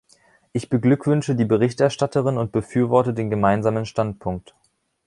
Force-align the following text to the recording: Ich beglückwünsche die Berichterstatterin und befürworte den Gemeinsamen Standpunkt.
Ich 0.51 0.67
beglückwünsche 0.67 1.35
die 1.35 1.45
Berichterstatterin 1.45 2.39
und 2.39 2.51
befürworte 2.51 3.13
den 3.13 3.29
Gemeinsamen 3.29 3.85
Standpunkt. 3.85 4.55